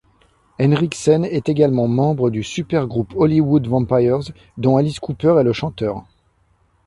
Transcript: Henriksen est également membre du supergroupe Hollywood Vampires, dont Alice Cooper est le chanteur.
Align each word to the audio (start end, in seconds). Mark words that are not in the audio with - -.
Henriksen 0.59 1.25
est 1.25 1.47
également 1.47 1.87
membre 1.87 2.31
du 2.31 2.41
supergroupe 2.41 3.13
Hollywood 3.15 3.67
Vampires, 3.67 4.33
dont 4.57 4.77
Alice 4.77 4.99
Cooper 4.99 5.35
est 5.39 5.43
le 5.43 5.53
chanteur. 5.53 6.05